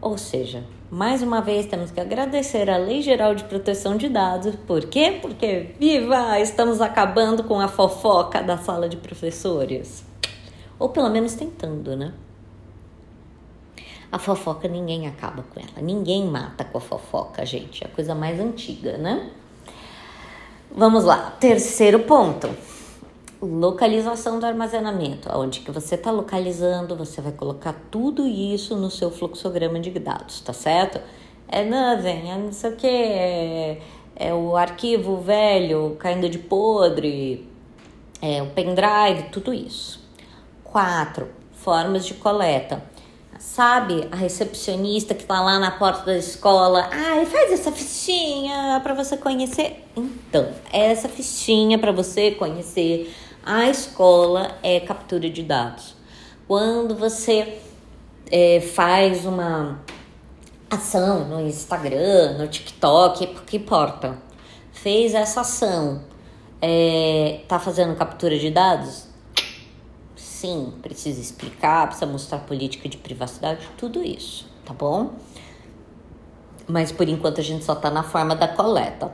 Ou 0.00 0.16
seja, 0.16 0.64
mais 0.90 1.22
uma 1.22 1.42
vez 1.42 1.66
temos 1.66 1.90
que 1.90 2.00
agradecer 2.00 2.70
a 2.70 2.78
Lei 2.78 3.02
Geral 3.02 3.34
de 3.34 3.44
Proteção 3.44 3.98
de 3.98 4.08
Dados. 4.08 4.56
Por 4.66 4.86
quê? 4.86 5.18
Porque, 5.20 5.74
viva! 5.78 6.40
Estamos 6.40 6.80
acabando 6.80 7.44
com 7.44 7.60
a 7.60 7.68
fofoca 7.68 8.42
da 8.42 8.56
sala 8.56 8.88
de 8.88 8.96
professores. 8.96 10.02
Ou 10.78 10.88
pelo 10.88 11.10
menos 11.10 11.34
tentando, 11.34 11.94
né? 11.94 12.14
A 14.10 14.18
fofoca 14.18 14.66
ninguém 14.66 15.06
acaba 15.06 15.44
com 15.44 15.60
ela. 15.60 15.82
Ninguém 15.82 16.24
mata 16.24 16.64
com 16.64 16.78
a 16.78 16.80
fofoca, 16.80 17.44
gente. 17.44 17.84
É 17.84 17.86
a 17.86 17.90
coisa 17.90 18.14
mais 18.14 18.40
antiga, 18.40 18.96
né? 18.96 19.30
Vamos 20.74 21.04
lá. 21.04 21.30
Terceiro 21.38 22.00
ponto. 22.00 22.48
Localização 23.40 24.38
do 24.38 24.46
armazenamento. 24.46 25.28
Onde 25.34 25.60
que 25.60 25.70
você 25.70 25.94
está 25.94 26.10
localizando, 26.10 26.94
você 26.96 27.20
vai 27.20 27.32
colocar 27.32 27.74
tudo 27.90 28.26
isso 28.26 28.76
no 28.76 28.90
seu 28.90 29.10
fluxograma 29.10 29.80
de 29.80 29.90
dados, 29.98 30.40
tá 30.40 30.52
certo? 30.52 31.00
É 31.48 31.64
nuvem, 31.64 32.30
é 32.30 32.36
não 32.36 32.52
sei 32.52 32.70
o 32.70 32.76
que, 32.76 32.86
é, 32.86 33.80
é 34.14 34.34
o 34.34 34.56
arquivo 34.56 35.16
velho 35.16 35.96
caindo 35.98 36.28
de 36.28 36.38
podre, 36.38 37.48
é 38.20 38.42
o 38.42 38.50
pendrive, 38.50 39.30
tudo 39.32 39.52
isso. 39.52 40.00
Quatro, 40.62 41.28
formas 41.52 42.06
de 42.06 42.14
coleta 42.14 42.82
sabe, 43.40 44.06
a 44.12 44.16
recepcionista 44.16 45.14
que 45.14 45.24
tá 45.24 45.40
lá 45.40 45.58
na 45.58 45.70
porta 45.70 46.04
da 46.04 46.16
escola, 46.16 46.88
ai, 46.92 47.24
faz 47.24 47.50
essa 47.50 47.72
fichinha 47.72 48.78
para 48.82 48.92
você 48.92 49.16
conhecer. 49.16 49.82
Então, 49.96 50.46
essa 50.70 51.08
fichinha 51.08 51.78
para 51.78 51.90
você 51.90 52.32
conhecer 52.32 53.12
a 53.44 53.68
escola 53.68 54.58
é 54.62 54.80
captura 54.80 55.28
de 55.28 55.42
dados. 55.42 55.94
Quando 56.46 56.94
você 56.94 57.58
é, 58.30 58.60
faz 58.60 59.24
uma 59.24 59.80
ação 60.70 61.28
no 61.28 61.40
Instagram, 61.40 62.38
no 62.38 62.48
TikTok, 62.48 63.26
que 63.46 63.56
importa, 63.56 64.16
fez 64.72 65.14
essa 65.14 65.42
ação, 65.42 66.02
é, 66.60 67.40
tá 67.48 67.58
fazendo 67.58 67.96
captura 67.96 68.38
de 68.38 68.50
dados? 68.50 69.10
sim, 70.40 70.72
precisa 70.80 71.20
explicar, 71.20 71.86
precisa 71.86 72.10
mostrar 72.10 72.38
política 72.38 72.88
de 72.88 72.96
privacidade, 72.96 73.68
tudo 73.76 74.02
isso, 74.02 74.48
tá 74.64 74.72
bom? 74.72 75.12
Mas 76.66 76.90
por 76.90 77.06
enquanto 77.06 77.40
a 77.40 77.44
gente 77.44 77.62
só 77.62 77.74
tá 77.74 77.90
na 77.90 78.02
forma 78.02 78.34
da 78.34 78.48
coleta. 78.48 79.12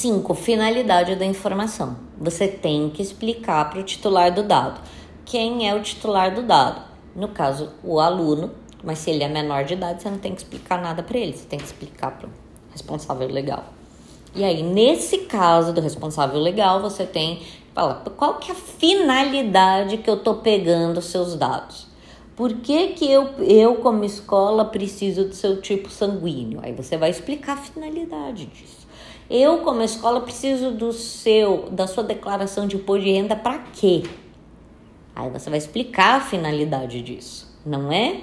5. 0.00 0.32
Finalidade 0.32 1.14
da 1.14 1.26
informação. 1.26 1.94
Você 2.18 2.48
tem 2.48 2.88
que 2.88 3.02
explicar 3.02 3.68
para 3.68 3.80
o 3.80 3.82
titular 3.82 4.32
do 4.32 4.42
dado. 4.42 4.80
Quem 5.26 5.68
é 5.68 5.74
o 5.74 5.82
titular 5.82 6.34
do 6.34 6.42
dado? 6.42 6.80
No 7.14 7.28
caso, 7.28 7.70
o 7.84 8.00
aluno, 8.00 8.50
mas 8.82 9.00
se 9.00 9.10
ele 9.10 9.22
é 9.22 9.28
menor 9.28 9.64
de 9.64 9.74
idade, 9.74 10.02
você 10.02 10.08
não 10.08 10.16
tem 10.16 10.34
que 10.34 10.40
explicar 10.40 10.80
nada 10.80 11.02
para 11.02 11.18
ele, 11.18 11.36
você 11.36 11.44
tem 11.44 11.58
que 11.58 11.66
explicar 11.66 12.12
para 12.12 12.28
o 12.28 12.30
responsável 12.72 13.28
legal. 13.28 13.64
E 14.34 14.42
aí, 14.42 14.62
nesse 14.62 15.18
caso 15.18 15.70
do 15.74 15.82
responsável 15.82 16.40
legal, 16.40 16.80
você 16.80 17.04
tem 17.04 17.42
Fala, 17.74 18.02
qual 18.16 18.38
que 18.38 18.50
é 18.50 18.54
a 18.54 18.56
finalidade 18.56 19.98
que 19.98 20.08
eu 20.08 20.16
tô 20.22 20.36
pegando 20.36 21.02
seus 21.02 21.36
dados? 21.36 21.86
Por 22.34 22.54
que, 22.54 22.88
que 22.88 23.10
eu, 23.10 23.28
eu, 23.38 23.76
como 23.76 24.02
escola, 24.02 24.64
preciso 24.64 25.26
do 25.26 25.34
seu 25.34 25.60
tipo 25.60 25.90
sanguíneo? 25.90 26.58
Aí 26.62 26.72
você 26.72 26.96
vai 26.96 27.10
explicar 27.10 27.52
a 27.52 27.56
finalidade 27.58 28.46
disso. 28.46 28.79
Eu, 29.30 29.58
como 29.58 29.80
escola, 29.80 30.20
preciso 30.20 30.72
do 30.72 30.92
seu, 30.92 31.70
da 31.70 31.86
sua 31.86 32.02
declaração 32.02 32.66
de 32.66 32.74
imposto 32.74 33.04
de 33.04 33.12
renda 33.12 33.36
para 33.36 33.58
quê? 33.58 34.02
Aí 35.14 35.30
você 35.30 35.48
vai 35.48 35.58
explicar 35.58 36.16
a 36.16 36.20
finalidade 36.20 37.00
disso, 37.00 37.56
não 37.64 37.92
é? 37.92 38.22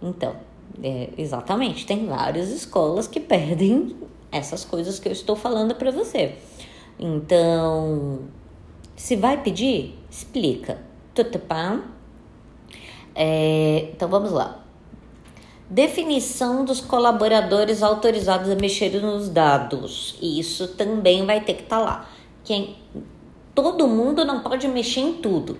Então, 0.00 0.36
é, 0.80 1.10
exatamente, 1.18 1.84
tem 1.84 2.06
várias 2.06 2.50
escolas 2.50 3.08
que 3.08 3.18
perdem 3.18 3.96
essas 4.30 4.64
coisas 4.64 5.00
que 5.00 5.08
eu 5.08 5.12
estou 5.12 5.34
falando 5.34 5.74
para 5.74 5.90
você. 5.90 6.36
Então, 6.98 8.20
se 8.94 9.16
vai 9.16 9.42
pedir, 9.42 9.98
explica. 10.10 10.78
Tutupam. 11.14 11.82
É, 13.14 13.88
então 13.92 14.08
vamos 14.08 14.30
lá. 14.30 14.64
Definição 15.70 16.64
dos 16.64 16.80
colaboradores 16.80 17.82
autorizados 17.82 18.48
a 18.48 18.54
mexer 18.54 19.02
nos 19.02 19.28
dados. 19.28 20.16
Isso 20.22 20.68
também 20.68 21.26
vai 21.26 21.42
ter 21.42 21.54
que 21.54 21.64
estar 21.64 21.76
tá 21.76 21.82
lá. 21.82 22.08
Quem, 22.42 22.76
todo 23.54 23.86
mundo 23.86 24.24
não 24.24 24.40
pode 24.40 24.66
mexer 24.66 25.00
em 25.00 25.12
tudo. 25.14 25.58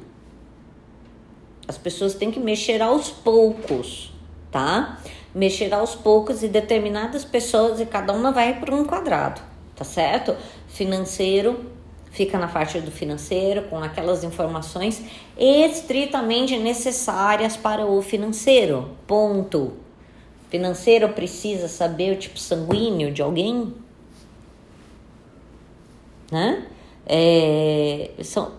As 1.68 1.76
pessoas 1.76 2.14
têm 2.14 2.30
que 2.30 2.40
mexer 2.40 2.80
aos 2.80 3.10
poucos, 3.10 4.10
tá? 4.50 4.98
Mexer 5.34 5.74
aos 5.74 5.94
poucos 5.94 6.42
e 6.42 6.48
determinadas 6.48 7.22
pessoas 7.26 7.78
e 7.78 7.84
cada 7.84 8.14
uma 8.14 8.32
vai 8.32 8.58
para 8.58 8.74
um 8.74 8.84
quadrado, 8.84 9.42
tá 9.76 9.84
certo? 9.84 10.34
Financeiro, 10.68 11.66
fica 12.10 12.38
na 12.38 12.48
parte 12.48 12.80
do 12.80 12.90
financeiro 12.90 13.64
com 13.64 13.76
aquelas 13.76 14.24
informações 14.24 15.02
estritamente 15.36 16.56
necessárias 16.56 17.58
para 17.58 17.84
o 17.84 18.00
financeiro. 18.00 18.96
Ponto. 19.06 19.87
Financeiro 20.48 21.10
precisa 21.10 21.68
saber 21.68 22.16
o 22.16 22.18
tipo 22.18 22.38
sanguíneo 22.38 23.12
de 23.12 23.22
alguém, 23.22 23.74
né? 26.30 26.66
É, 27.06 28.10
são, 28.22 28.52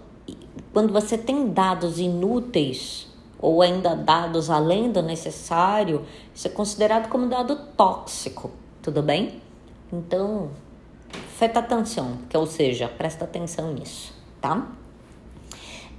quando 0.74 0.92
você 0.92 1.18
tem 1.18 1.50
dados 1.50 2.00
inúteis 2.00 3.08
ou 3.40 3.62
ainda 3.62 3.96
dados 3.96 4.50
além 4.50 4.92
do 4.92 5.02
necessário, 5.02 6.06
isso 6.34 6.48
é 6.48 6.52
considerado 6.52 7.10
como 7.10 7.28
dado 7.28 7.56
tóxico, 7.76 8.52
tudo 8.82 9.02
bem? 9.02 9.42
Então, 9.92 10.50
Feta 11.40 11.60
atenção, 11.60 12.18
que 12.30 12.36
ou 12.36 12.46
seja, 12.46 12.90
presta 12.90 13.24
atenção 13.24 13.74
nisso, 13.74 14.14
tá? 14.42 14.68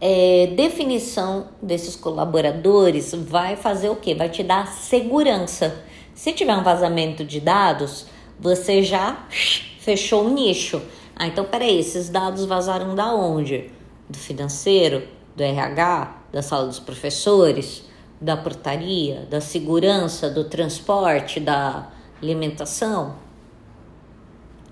É, 0.00 0.47
definição 0.57 1.49
desses 1.61 1.95
colaboradores 1.95 3.12
vai 3.14 3.54
fazer 3.54 3.90
o 3.90 3.97
que? 3.97 4.14
Vai 4.14 4.30
te 4.30 4.42
dar 4.42 4.66
segurança. 4.66 5.85
Se 6.14 6.33
tiver 6.33 6.57
um 6.57 6.62
vazamento 6.62 7.23
de 7.23 7.38
dados, 7.38 8.07
você 8.38 8.83
já 8.83 9.26
fechou 9.78 10.25
o 10.25 10.30
nicho. 10.30 10.80
Ah, 11.14 11.26
então 11.26 11.45
peraí, 11.45 11.78
esses 11.78 12.09
dados 12.09 12.47
vazaram 12.47 12.95
da 12.95 13.14
onde? 13.14 13.71
Do 14.09 14.16
financeiro, 14.16 15.07
do 15.37 15.42
RH, 15.42 16.23
da 16.33 16.40
sala 16.40 16.66
dos 16.66 16.78
professores, 16.78 17.85
da 18.19 18.37
portaria, 18.37 19.26
da 19.28 19.40
segurança, 19.40 20.30
do 20.30 20.45
transporte, 20.45 21.38
da 21.38 21.90
alimentação? 22.23 23.16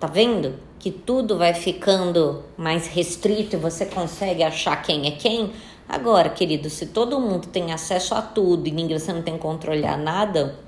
Tá 0.00 0.06
vendo? 0.06 0.67
Que 0.88 0.94
tudo 0.94 1.36
vai 1.36 1.52
ficando 1.52 2.42
mais 2.56 2.86
restrito 2.86 3.54
e 3.54 3.58
você 3.58 3.84
consegue 3.84 4.42
achar 4.42 4.80
quem 4.80 5.06
é 5.06 5.10
quem. 5.10 5.52
Agora, 5.86 6.30
querido, 6.30 6.70
se 6.70 6.86
todo 6.86 7.20
mundo 7.20 7.48
tem 7.48 7.74
acesso 7.74 8.14
a 8.14 8.22
tudo 8.22 8.66
e 8.66 8.70
ninguém 8.70 8.98
você 8.98 9.12
não 9.12 9.20
tem 9.20 9.34
que 9.34 9.40
controlar 9.40 9.98
nada, 9.98 10.58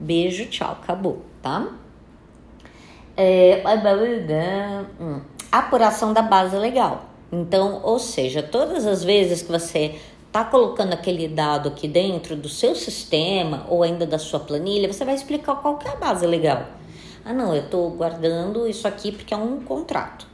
beijo, 0.00 0.46
tchau, 0.46 0.72
acabou, 0.72 1.22
tá? 1.40 1.68
É, 3.16 3.62
hum, 5.00 5.20
apuração 5.52 6.12
da 6.12 6.22
base 6.22 6.56
legal. 6.56 7.04
Então, 7.30 7.82
ou 7.84 8.00
seja, 8.00 8.42
todas 8.42 8.84
as 8.84 9.04
vezes 9.04 9.42
que 9.42 9.52
você 9.52 9.94
tá 10.32 10.44
colocando 10.44 10.92
aquele 10.92 11.28
dado 11.28 11.68
aqui 11.68 11.86
dentro 11.86 12.34
do 12.34 12.48
seu 12.48 12.74
sistema 12.74 13.64
ou 13.68 13.84
ainda 13.84 14.04
da 14.04 14.18
sua 14.18 14.40
planilha, 14.40 14.92
você 14.92 15.04
vai 15.04 15.14
explicar 15.14 15.54
qual 15.54 15.78
que 15.78 15.86
é 15.86 15.92
a 15.92 15.96
base 15.96 16.26
legal. 16.26 16.79
Ah, 17.30 17.32
não, 17.32 17.54
eu 17.54 17.62
estou 17.62 17.88
guardando 17.90 18.66
isso 18.66 18.88
aqui 18.88 19.12
porque 19.12 19.32
é 19.32 19.36
um 19.36 19.60
contrato. 19.60 20.26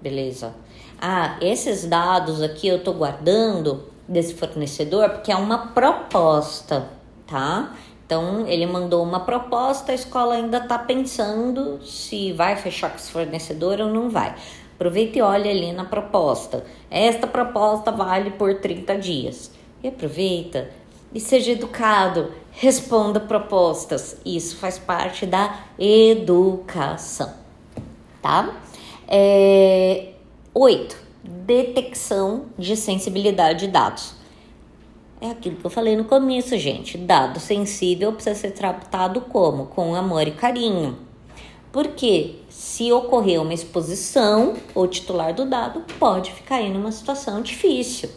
Beleza. 0.00 0.54
Ah, 1.00 1.36
esses 1.40 1.84
dados 1.84 2.40
aqui 2.40 2.68
eu 2.68 2.76
estou 2.76 2.94
guardando 2.94 3.88
desse 4.06 4.34
fornecedor 4.34 5.10
porque 5.10 5.32
é 5.32 5.36
uma 5.36 5.72
proposta, 5.72 6.90
tá? 7.26 7.74
Então, 8.06 8.46
ele 8.46 8.66
mandou 8.66 9.02
uma 9.02 9.18
proposta, 9.18 9.90
a 9.90 9.96
escola 9.96 10.36
ainda 10.36 10.58
está 10.58 10.78
pensando 10.78 11.84
se 11.84 12.32
vai 12.34 12.54
fechar 12.54 12.90
com 12.90 12.98
esse 12.98 13.10
fornecedor 13.10 13.80
ou 13.80 13.88
não 13.88 14.08
vai. 14.08 14.36
Aproveita 14.76 15.18
e 15.18 15.22
olha 15.22 15.50
ali 15.50 15.72
na 15.72 15.86
proposta. 15.86 16.64
Esta 16.88 17.26
proposta 17.26 17.90
vale 17.90 18.30
por 18.30 18.60
30 18.60 18.96
dias. 18.98 19.50
E 19.82 19.88
aproveita 19.88 20.70
e 21.14 21.20
seja 21.20 21.52
educado 21.52 22.32
responda 22.50 23.20
propostas. 23.20 24.16
Isso 24.24 24.56
faz 24.56 24.78
parte 24.78 25.24
da 25.24 25.60
educação, 25.78 27.32
tá? 28.20 28.54
É, 29.06 30.08
oito, 30.52 30.96
detecção 31.22 32.46
de 32.58 32.76
sensibilidade 32.76 33.66
de 33.66 33.68
dados. 33.68 34.14
É 35.20 35.30
aquilo 35.30 35.56
que 35.56 35.64
eu 35.64 35.70
falei 35.70 35.96
no 35.96 36.04
começo, 36.04 36.56
gente. 36.56 36.96
Dado 36.96 37.40
sensível 37.40 38.12
precisa 38.12 38.36
ser 38.36 38.52
tratado 38.52 39.20
como? 39.22 39.66
Com 39.66 39.94
amor 39.94 40.28
e 40.28 40.32
carinho. 40.32 40.98
Porque 41.72 42.36
se 42.48 42.92
ocorrer 42.92 43.42
uma 43.42 43.52
exposição, 43.52 44.54
o 44.74 44.86
titular 44.86 45.34
do 45.34 45.44
dado 45.44 45.84
pode 45.98 46.32
ficar 46.32 46.56
aí 46.56 46.70
numa 46.70 46.92
situação 46.92 47.42
difícil. 47.42 48.08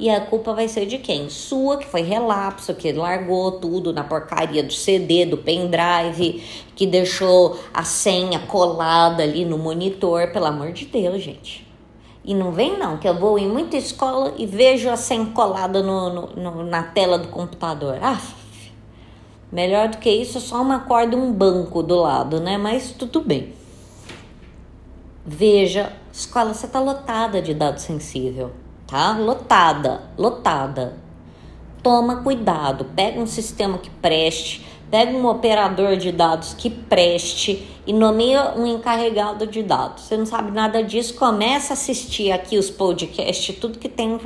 E 0.00 0.08
a 0.08 0.18
culpa 0.18 0.54
vai 0.54 0.66
ser 0.66 0.86
de 0.86 0.96
quem? 0.96 1.28
Sua, 1.28 1.76
que 1.76 1.86
foi 1.86 2.00
relapso, 2.00 2.74
que 2.74 2.90
largou 2.90 3.52
tudo 3.60 3.92
na 3.92 4.02
porcaria 4.02 4.62
do 4.62 4.72
CD, 4.72 5.26
do 5.26 5.36
pendrive, 5.36 6.42
que 6.74 6.86
deixou 6.86 7.60
a 7.74 7.84
senha 7.84 8.38
colada 8.38 9.22
ali 9.22 9.44
no 9.44 9.58
monitor. 9.58 10.28
Pelo 10.28 10.46
amor 10.46 10.72
de 10.72 10.86
Deus, 10.86 11.22
gente. 11.22 11.70
E 12.24 12.34
não 12.34 12.50
vem 12.50 12.78
não, 12.78 12.96
que 12.96 13.06
eu 13.06 13.18
vou 13.18 13.38
em 13.38 13.46
muita 13.46 13.76
escola 13.76 14.32
e 14.38 14.46
vejo 14.46 14.88
a 14.88 14.96
senha 14.96 15.26
colada 15.26 15.82
no, 15.82 16.08
no, 16.08 16.26
no, 16.28 16.64
na 16.64 16.82
tela 16.82 17.18
do 17.18 17.28
computador. 17.28 17.98
Ah, 18.00 18.18
melhor 19.52 19.88
do 19.88 19.98
que 19.98 20.08
isso, 20.08 20.40
só 20.40 20.62
uma 20.62 20.80
corda 20.80 21.14
um 21.14 21.30
banco 21.30 21.82
do 21.82 21.96
lado, 21.96 22.40
né? 22.40 22.56
Mas 22.56 22.90
tudo 22.90 23.20
bem. 23.20 23.52
Veja, 25.26 25.92
escola, 26.10 26.54
você 26.54 26.66
tá 26.66 26.80
lotada 26.80 27.42
de 27.42 27.52
dado 27.52 27.76
sensível 27.76 28.50
tá? 28.90 29.16
Lotada, 29.16 30.02
lotada. 30.18 30.96
Toma 31.82 32.16
cuidado, 32.16 32.84
pega 32.96 33.18
um 33.18 33.26
sistema 33.26 33.78
que 33.78 33.88
preste, 33.88 34.66
pega 34.90 35.16
um 35.16 35.26
operador 35.26 35.96
de 35.96 36.12
dados 36.12 36.52
que 36.52 36.68
preste 36.68 37.66
e 37.86 37.92
nomeia 37.92 38.52
um 38.56 38.66
encarregado 38.66 39.46
de 39.46 39.62
dados. 39.62 40.04
Você 40.04 40.16
não 40.16 40.26
sabe 40.26 40.50
nada 40.50 40.82
disso, 40.82 41.14
começa 41.14 41.72
a 41.72 41.74
assistir 41.74 42.32
aqui 42.32 42.58
os 42.58 42.68
podcasts, 42.68 43.56
tudo 43.58 43.78
que 43.78 43.88
tem. 43.88 44.18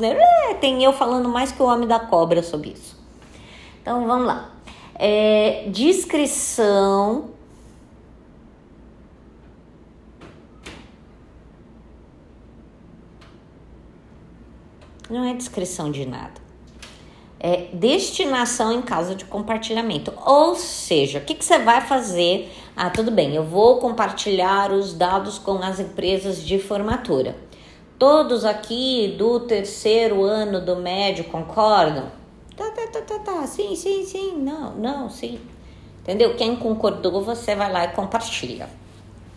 É, 0.00 0.54
tem 0.54 0.82
eu 0.82 0.92
falando 0.92 1.28
mais 1.28 1.52
que 1.52 1.62
o 1.62 1.66
homem 1.66 1.86
da 1.86 2.00
cobra 2.00 2.42
sobre 2.42 2.70
isso. 2.70 2.96
Então 3.80 4.06
vamos 4.06 4.26
lá. 4.26 4.50
É, 4.96 5.66
descrição 5.68 7.37
não 15.10 15.24
é 15.24 15.34
descrição 15.34 15.90
de 15.90 16.06
nada. 16.06 16.48
É 17.40 17.68
destinação 17.72 18.72
em 18.72 18.82
caso 18.82 19.14
de 19.14 19.24
compartilhamento. 19.24 20.12
Ou 20.26 20.56
seja, 20.56 21.18
o 21.18 21.22
que, 21.22 21.34
que 21.34 21.44
você 21.44 21.58
vai 21.58 21.80
fazer? 21.80 22.52
Ah, 22.76 22.90
tudo 22.90 23.10
bem, 23.10 23.34
eu 23.34 23.44
vou 23.44 23.78
compartilhar 23.78 24.72
os 24.72 24.92
dados 24.92 25.38
com 25.38 25.62
as 25.62 25.78
empresas 25.78 26.42
de 26.42 26.58
formatura. 26.58 27.36
Todos 27.98 28.44
aqui 28.44 29.14
do 29.18 29.40
terceiro 29.40 30.22
ano 30.22 30.60
do 30.60 30.76
médio 30.76 31.24
concordam? 31.24 32.10
Tá, 32.56 32.70
tá, 32.70 32.86
tá, 32.88 33.02
tá, 33.02 33.18
tá. 33.20 33.46
Sim, 33.46 33.76
sim, 33.76 34.04
sim. 34.04 34.36
Não, 34.36 34.74
não, 34.74 35.08
sim. 35.08 35.38
Entendeu? 36.02 36.34
Quem 36.34 36.56
concordou, 36.56 37.22
você 37.22 37.54
vai 37.54 37.70
lá 37.70 37.84
e 37.84 37.88
compartilha. 37.88 38.68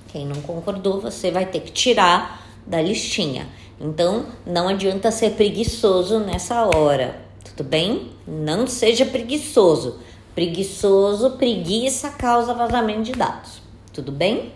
Quem 0.07 0.25
não 0.25 0.41
concordou, 0.41 0.99
você 0.99 1.29
vai 1.29 1.45
ter 1.45 1.61
que 1.61 1.71
tirar 1.71 2.41
da 2.65 2.81
listinha. 2.81 3.47
Então, 3.83 4.27
não 4.45 4.67
adianta 4.67 5.09
ser 5.09 5.31
preguiçoso 5.31 6.19
nessa 6.19 6.65
hora, 6.65 7.19
tudo 7.43 7.67
bem? 7.67 8.11
Não 8.27 8.67
seja 8.67 9.05
preguiçoso. 9.05 9.99
Preguiçoso, 10.35 11.31
preguiça 11.31 12.11
causa 12.11 12.53
vazamento 12.53 13.01
de 13.01 13.11
dados, 13.13 13.61
tudo 13.91 14.11
bem? 14.11 14.53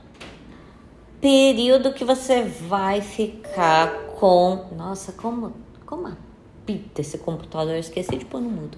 Período 1.24 1.94
que 1.94 2.04
você 2.04 2.42
vai 2.42 3.00
ficar 3.00 4.08
com. 4.20 4.66
Nossa, 4.76 5.10
como, 5.10 5.54
como 5.86 6.06
apita 6.06 7.00
esse 7.00 7.16
computador? 7.16 7.72
Eu 7.72 7.80
esqueci 7.80 8.14
de 8.14 8.26
pôr 8.26 8.42
no 8.42 8.50
mudo. 8.50 8.76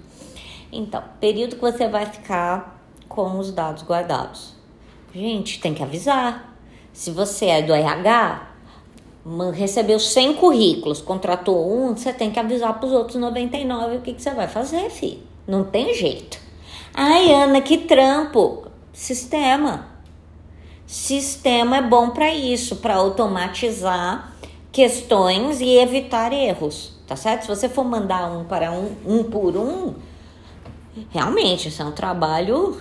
Então, 0.71 1.03
período 1.19 1.57
que 1.57 1.61
você 1.61 1.89
vai 1.89 2.05
ficar 2.05 2.81
com 3.09 3.37
os 3.37 3.51
dados 3.51 3.83
guardados. 3.83 4.55
Gente, 5.13 5.59
tem 5.59 5.73
que 5.73 5.83
avisar. 5.83 6.57
Se 6.93 7.11
você 7.11 7.47
é 7.47 7.61
do 7.61 7.73
RH, 7.73 8.49
recebeu 9.53 9.99
100 9.99 10.35
currículos, 10.35 11.01
contratou 11.01 11.69
um, 11.69 11.97
você 11.97 12.13
tem 12.13 12.31
que 12.31 12.39
avisar 12.39 12.79
para 12.79 12.87
os 12.87 12.93
outros 12.93 13.17
99 13.17 13.97
o 13.97 14.01
que, 14.01 14.13
que 14.13 14.21
você 14.21 14.31
vai 14.31 14.47
fazer, 14.47 14.89
filho. 14.89 15.19
Não 15.45 15.65
tem 15.65 15.93
jeito. 15.93 16.39
Ai, 16.93 17.29
Ana, 17.29 17.59
que 17.59 17.79
trampo. 17.79 18.67
Sistema. 18.93 19.96
Sistema 20.87 21.77
é 21.77 21.81
bom 21.81 22.11
para 22.11 22.33
isso, 22.33 22.77
para 22.77 22.95
automatizar 22.95 24.33
questões 24.71 25.59
e 25.59 25.75
evitar 25.75 26.31
erros, 26.31 26.93
tá 27.05 27.17
certo? 27.17 27.41
Se 27.41 27.47
você 27.49 27.67
for 27.67 27.83
mandar 27.83 28.31
um 28.31 28.45
para 28.45 28.71
um, 28.71 28.95
um 29.05 29.23
por 29.25 29.57
um, 29.57 29.95
realmente 31.09 31.67
isso 31.67 31.81
é 31.81 31.85
um 31.85 31.91
trabalho. 31.91 32.79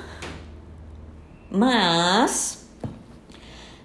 Mas 1.51 2.69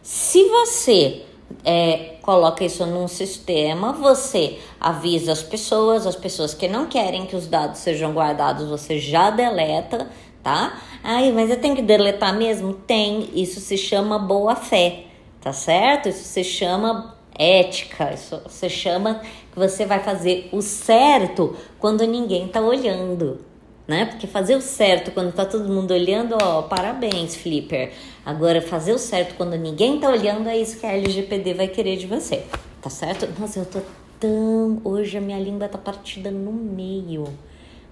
se 0.04 0.48
você 0.50 1.26
é, 1.66 2.18
coloca 2.22 2.64
isso 2.64 2.86
num 2.86 3.08
sistema, 3.08 3.92
você 3.92 4.60
avisa 4.80 5.32
as 5.32 5.42
pessoas, 5.42 6.06
as 6.06 6.16
pessoas 6.16 6.54
que 6.54 6.68
não 6.68 6.86
querem 6.86 7.26
que 7.26 7.36
os 7.36 7.48
dados 7.48 7.80
sejam 7.80 8.14
guardados, 8.14 8.70
você 8.70 9.00
já 9.00 9.32
deleta, 9.32 10.10
tá? 10.44 10.80
Ai, 11.04 11.32
mas 11.32 11.50
eu 11.50 11.58
tenho 11.60 11.76
que 11.76 11.82
deletar 11.82 12.36
mesmo? 12.38 12.74
Tem, 12.74 13.30
isso 13.34 13.60
se 13.60 13.78
chama 13.78 14.18
boa 14.18 14.56
fé, 14.56 15.06
tá 15.42 15.54
certo? 15.54 16.10
Isso 16.10 16.24
se 16.24 16.44
chama 16.44 17.16
ética, 17.38 18.14
isso 18.14 18.42
se 18.48 18.70
chama 18.70 19.22
que 19.52 19.58
você 19.58 19.86
vai 19.86 20.00
fazer 20.00 20.50
o 20.52 20.62
certo 20.62 21.56
quando 21.80 22.06
ninguém 22.06 22.48
tá 22.48 22.62
olhando, 22.62 23.40
né? 23.88 24.06
Porque 24.06 24.28
fazer 24.28 24.56
o 24.56 24.62
certo 24.62 25.12
quando 25.12 25.34
tá 25.34 25.46
todo 25.46 25.68
mundo 25.68 25.92
olhando, 25.92 26.38
ó, 26.42 26.62
parabéns, 26.64 27.36
Flipper. 27.36 27.92
Agora, 28.26 28.62
fazer 28.62 28.94
o 28.94 29.00
certo 29.00 29.36
quando 29.36 29.56
ninguém 29.56 30.00
tá 30.00 30.10
olhando 30.10 30.48
é 30.48 30.58
isso 30.58 30.80
que 30.80 30.86
a 30.86 30.94
LGPD 30.94 31.54
vai 31.54 31.68
querer 31.68 31.98
de 31.98 32.08
você, 32.08 32.46
tá 32.82 32.90
certo? 32.90 33.28
Nossa, 33.40 33.60
eu 33.60 33.66
tô 33.66 33.80
tão. 34.20 34.80
Hoje 34.84 35.18
a 35.18 35.22
minha 35.22 35.40
língua 35.40 35.68
tá 35.68 35.78
partida 35.78 36.30
no 36.30 36.52
meio. 36.52 37.26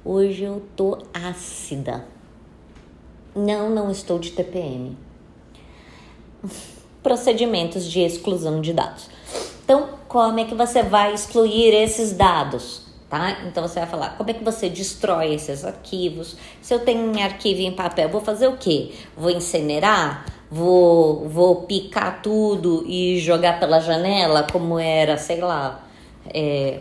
Hoje 0.06 0.44
eu 0.44 0.62
tô 0.76 1.00
ácida. 1.14 2.06
Não, 3.36 3.70
não 3.70 3.92
estou 3.92 4.20
de 4.20 4.32
TPM. 4.32 4.98
Procedimentos 7.04 7.86
de 7.86 8.02
exclusão 8.02 8.62
de 8.62 8.74
dados. 8.74 9.10
Então, 9.64 9.90
como 10.08 10.40
é 10.40 10.46
que 10.46 10.56
você 10.56 10.84
vai 10.84 11.14
excluir 11.14 11.74
esses 11.74 12.12
dados? 12.14 12.90
tá? 13.10 13.40
Então 13.48 13.68
você 13.68 13.80
vai 13.80 13.90
falar, 13.90 14.16
como 14.18 14.30
é 14.30 14.34
que 14.34 14.44
você 14.44 14.70
destrói 14.70 15.34
esses 15.34 15.66
arquivos? 15.66 16.38
Se 16.62 16.74
eu 16.74 16.80
tenho 16.80 17.02
um 17.02 17.22
arquivo 17.22 17.62
em 17.62 17.72
papel, 17.72 18.08
vou 18.10 18.22
fazer 18.22 18.48
o 18.48 18.58
quê? 18.58 18.92
Vou 19.18 19.32
incinerar? 19.32 20.26
Vou, 20.52 21.28
vou 21.28 21.64
picar 21.64 22.22
tudo 22.22 22.84
e 22.88 23.20
jogar 23.20 23.60
pela 23.60 23.80
janela, 23.80 24.48
como 24.52 24.80
era, 24.80 25.18
sei 25.18 25.42
lá, 25.42 25.84
é, 26.34 26.80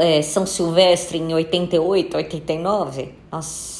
é, 0.00 0.22
São 0.22 0.44
Silvestre 0.44 1.18
em 1.18 1.32
88, 1.32 2.16
89? 2.16 3.14
Nossa, 3.30 3.77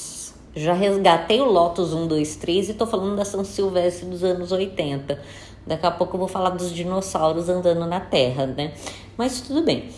já 0.59 0.73
resgatei 0.73 1.41
o 1.41 1.45
Lotus 1.45 1.93
1, 1.93 2.07
2, 2.07 2.37
3 2.37 2.69
e 2.71 2.75
tô 2.75 2.87
falando 2.87 3.17
da 3.17 3.25
São 3.25 3.45
Silvestre 3.45 4.07
dos 4.07 4.25
anos 4.25 4.53
80. 4.53 5.21
Daqui 5.67 5.87
a 5.87 5.91
pouco 5.91 6.17
eu 6.17 6.19
vou 6.19 6.29
falar 6.29 6.51
dos 6.51 6.73
dinossauros 6.73 7.49
andando 7.49 7.87
na 7.87 8.01
Terra, 8.01 8.47
né? 8.47 8.73
Mas 9.17 9.41
tudo 9.41 9.63
bem. 9.63 9.91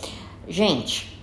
Gente, 0.49 1.21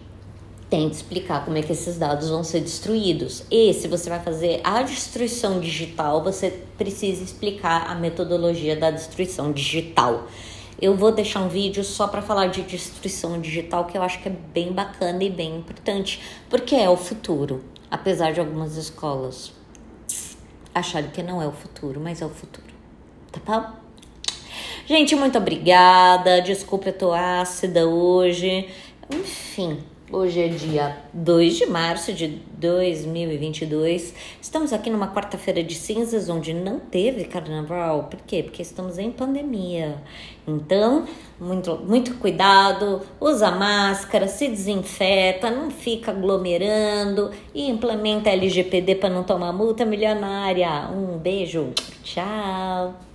tente 0.69 0.95
explicar 0.95 1.43
como 1.43 1.57
é 1.57 1.61
que 1.61 1.71
esses 1.71 1.97
dados 1.97 2.29
vão 2.29 2.43
ser 2.43 2.61
destruídos. 2.61 3.43
E 3.51 3.73
se 3.73 3.87
você 3.87 4.09
vai 4.09 4.19
fazer 4.19 4.61
a 4.63 4.81
destruição 4.83 5.59
digital, 5.59 6.23
você 6.23 6.49
precisa 6.77 7.23
explicar 7.23 7.89
a 7.89 7.95
metodologia 7.95 8.75
da 8.75 8.91
destruição 8.91 9.51
digital. 9.51 10.27
eu 10.79 10.95
vou 10.95 11.11
deixar 11.11 11.41
um 11.41 11.49
vídeo 11.49 11.83
só 11.83 12.07
para 12.07 12.21
falar 12.21 12.47
de 12.47 12.61
destruição 12.61 13.41
digital 13.41 13.85
que 13.85 13.97
eu 13.97 14.01
acho 14.03 14.21
que 14.21 14.29
é 14.29 14.31
bem 14.53 14.71
bacana 14.71 15.23
e 15.23 15.29
bem 15.29 15.57
importante, 15.57 16.21
porque 16.49 16.75
é 16.75 16.87
o 16.87 16.95
futuro, 16.95 17.63
apesar 17.89 18.33
de 18.33 18.39
algumas 18.39 18.75
escolas 18.75 19.51
acharem 20.73 21.09
que 21.09 21.23
não 21.23 21.41
é 21.41 21.47
o 21.47 21.51
futuro, 21.51 21.99
mas 21.99 22.21
é 22.21 22.25
o 22.25 22.29
futuro. 22.29 22.67
Tá 23.31 23.39
bom? 23.45 23.73
Gente, 24.85 25.15
muito 25.15 25.37
obrigada. 25.37 26.41
Desculpa, 26.41 26.89
eu 26.89 26.93
tô 26.93 27.13
ácida 27.13 27.87
hoje. 27.87 28.69
Enfim, 29.11 29.83
Hoje 30.09 30.41
é 30.41 30.47
dia 30.47 30.97
2 31.11 31.57
de 31.57 31.65
março 31.65 32.13
de 32.13 32.27
2022. 32.57 34.13
Estamos 34.41 34.71
aqui 34.71 34.89
numa 34.89 35.13
quarta-feira 35.13 35.61
de 35.61 35.75
cinzas 35.75 36.29
onde 36.29 36.53
não 36.53 36.79
teve 36.79 37.25
carnaval. 37.25 38.05
Por 38.05 38.21
quê? 38.21 38.41
Porque 38.41 38.61
estamos 38.61 38.97
em 38.97 39.11
pandemia. 39.11 40.01
Então, 40.47 41.05
muito, 41.37 41.75
muito 41.85 42.13
cuidado, 42.19 43.01
usa 43.19 43.51
máscara, 43.51 44.29
se 44.29 44.47
desinfeta, 44.47 45.51
não 45.51 45.69
fica 45.69 46.11
aglomerando 46.11 47.29
e 47.53 47.69
implementa 47.69 48.29
LGPD 48.29 48.95
para 48.95 49.09
não 49.09 49.25
tomar 49.25 49.51
multa 49.51 49.83
milionária. 49.83 50.89
Um 50.89 51.17
beijo. 51.17 51.73
Tchau. 52.01 53.06